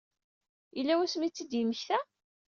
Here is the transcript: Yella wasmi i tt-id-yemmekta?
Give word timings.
Yella 0.77 0.93
wasmi 0.97 1.23
i 1.27 1.29
tt-id-yemmekta? 1.29 1.99